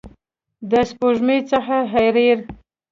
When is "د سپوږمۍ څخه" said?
0.71-1.75